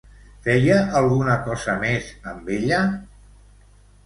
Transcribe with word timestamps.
Feia 0.45 0.77
alguna 1.01 1.35
cosa 1.49 1.75
més 1.83 2.09
amb 2.33 2.51
ella? 2.57 2.81